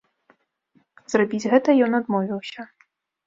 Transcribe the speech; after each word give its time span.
Зрабіць 1.15 1.49
гэта 1.53 1.69
ён 1.87 1.91
адмовіўся. 1.99 2.61